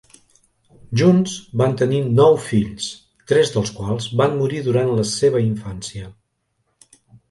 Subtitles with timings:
[1.01, 2.89] Junts van tenir nou fills,
[3.35, 6.15] tres dels quals van morir durant la seva infància.